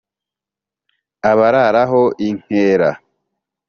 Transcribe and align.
abararaho 1.31 2.03
inkera 2.27 2.89